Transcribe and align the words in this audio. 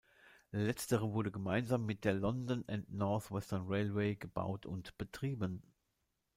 Letztere 0.51 1.13
wurde 1.13 1.31
gemeinsam 1.31 1.85
mit 1.85 2.05
der 2.05 2.15
London 2.15 2.63
and 2.67 2.91
North 2.91 3.29
Western 3.31 3.67
Railway 3.67 4.15
gebaut 4.15 4.65
und 4.65 4.97
betrieben. 4.97 5.61